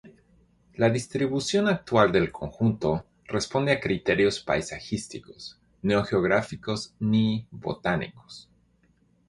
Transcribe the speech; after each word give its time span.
La 0.73 0.89
distribución 0.89 1.67
actual 1.67 2.11
del 2.11 2.31
conjunto, 2.31 3.05
responde 3.25 3.71
a 3.71 3.79
criterios 3.79 4.39
paisajísticos, 4.39 5.59
no 5.83 6.03
geográficos 6.03 6.95
ni 6.97 7.47
botánicos. 7.51 8.49